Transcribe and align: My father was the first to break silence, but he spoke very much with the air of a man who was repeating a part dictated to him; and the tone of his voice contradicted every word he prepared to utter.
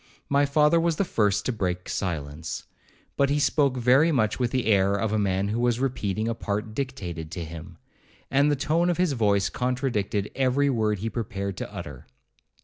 My 0.29 0.47
father 0.47 0.79
was 0.79 0.95
the 0.95 1.05
first 1.05 1.45
to 1.45 1.51
break 1.51 1.87
silence, 1.87 2.63
but 3.17 3.29
he 3.29 3.37
spoke 3.37 3.77
very 3.77 4.11
much 4.11 4.39
with 4.39 4.49
the 4.49 4.65
air 4.65 4.95
of 4.95 5.13
a 5.13 5.19
man 5.19 5.49
who 5.49 5.59
was 5.59 5.79
repeating 5.79 6.27
a 6.27 6.33
part 6.33 6.73
dictated 6.73 7.29
to 7.33 7.45
him; 7.45 7.77
and 8.31 8.49
the 8.49 8.55
tone 8.55 8.89
of 8.89 8.97
his 8.97 9.11
voice 9.13 9.47
contradicted 9.49 10.31
every 10.33 10.71
word 10.71 10.97
he 10.97 11.09
prepared 11.11 11.55
to 11.57 11.71
utter. 11.71 12.07